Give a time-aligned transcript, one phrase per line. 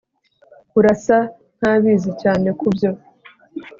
[0.77, 1.17] Urasa
[1.57, 2.89] nkabizi cyane kubyo